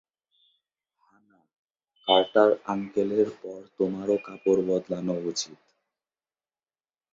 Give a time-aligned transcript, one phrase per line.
[1.01, 1.39] হা-না,
[2.07, 5.59] Carter আঙ্কেলের পর তোমারও কাপড় বদলানো উচিত।